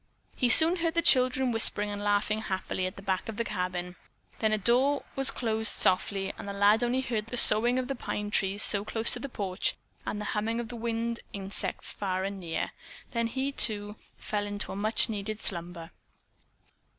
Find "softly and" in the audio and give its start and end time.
5.73-6.47